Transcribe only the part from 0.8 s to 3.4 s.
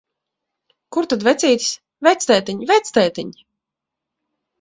Kur tad vecītis? Vectētiņ, vectētiņ!